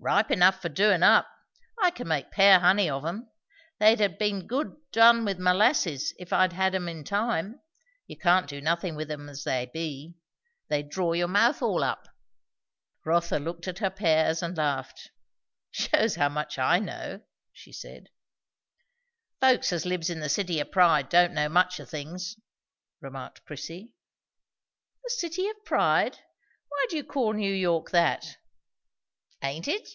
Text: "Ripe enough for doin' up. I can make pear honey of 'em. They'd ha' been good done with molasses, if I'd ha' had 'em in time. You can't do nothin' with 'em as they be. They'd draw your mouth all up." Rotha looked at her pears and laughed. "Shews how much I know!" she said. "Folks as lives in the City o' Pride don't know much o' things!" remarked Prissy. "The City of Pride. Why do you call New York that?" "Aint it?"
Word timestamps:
"Ripe 0.00 0.30
enough 0.30 0.62
for 0.62 0.68
doin' 0.68 1.02
up. 1.02 1.28
I 1.82 1.90
can 1.90 2.06
make 2.06 2.30
pear 2.30 2.60
honey 2.60 2.88
of 2.88 3.04
'em. 3.04 3.28
They'd 3.80 3.98
ha' 4.00 4.16
been 4.16 4.46
good 4.46 4.76
done 4.92 5.24
with 5.24 5.40
molasses, 5.40 6.14
if 6.20 6.32
I'd 6.32 6.52
ha' 6.52 6.56
had 6.56 6.76
'em 6.76 6.88
in 6.88 7.02
time. 7.02 7.60
You 8.06 8.16
can't 8.16 8.46
do 8.48 8.60
nothin' 8.60 8.94
with 8.94 9.10
'em 9.10 9.28
as 9.28 9.42
they 9.42 9.66
be. 9.72 10.14
They'd 10.68 10.88
draw 10.88 11.14
your 11.14 11.26
mouth 11.26 11.62
all 11.62 11.82
up." 11.82 12.06
Rotha 13.04 13.40
looked 13.40 13.66
at 13.66 13.80
her 13.80 13.90
pears 13.90 14.40
and 14.40 14.56
laughed. 14.56 15.10
"Shews 15.72 16.14
how 16.14 16.28
much 16.28 16.60
I 16.60 16.78
know!" 16.78 17.22
she 17.52 17.72
said. 17.72 18.06
"Folks 19.40 19.72
as 19.72 19.84
lives 19.84 20.10
in 20.10 20.20
the 20.20 20.28
City 20.28 20.60
o' 20.60 20.64
Pride 20.64 21.08
don't 21.08 21.34
know 21.34 21.48
much 21.48 21.80
o' 21.80 21.84
things!" 21.84 22.36
remarked 23.00 23.44
Prissy. 23.44 23.94
"The 25.02 25.10
City 25.10 25.48
of 25.48 25.56
Pride. 25.64 26.20
Why 26.68 26.86
do 26.88 26.94
you 26.96 27.02
call 27.02 27.32
New 27.32 27.52
York 27.52 27.90
that?" 27.90 28.36
"Aint 29.40 29.68
it?" 29.68 29.88